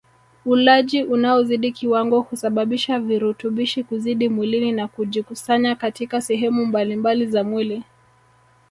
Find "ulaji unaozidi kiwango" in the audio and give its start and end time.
0.45-2.19